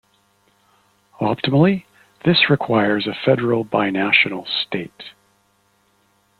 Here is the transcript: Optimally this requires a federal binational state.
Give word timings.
Optimally 1.19 1.85
this 2.25 2.49
requires 2.49 3.05
a 3.05 3.13
federal 3.23 3.63
binational 3.63 4.47
state. 4.47 5.03